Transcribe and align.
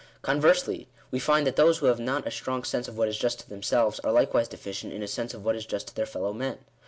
Conversely, 0.23 0.87
we 1.11 1.19
find 1.19 1.45
that 1.45 1.57
those 1.57 1.77
who 1.77 1.85
have 1.85 1.99
not 1.99 2.25
a 2.25 2.31
strong 2.31 2.63
sense 2.63 2.87
of 2.87 2.97
what 2.97 3.07
is 3.07 3.19
just 3.19 3.37
to 3.41 3.47
themselves, 3.49 3.99
are 3.99 4.11
likewise 4.11 4.47
deficient 4.47 4.93
in 4.93 5.03
a 5.03 5.07
sense 5.07 5.35
of 5.35 5.45
what 5.45 5.55
is 5.55 5.63
just 5.67 5.89
to 5.89 5.95
their 5.95 6.07
fellow 6.07 6.33
men. 6.33 6.57